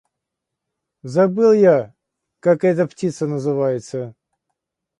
Забыл 1.03 1.53
я, 1.53 1.93
как 2.39 2.63
эта 2.63 2.87
птица 2.87 3.27
называется. 3.27 4.15